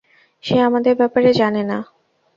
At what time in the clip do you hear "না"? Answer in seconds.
1.63-1.77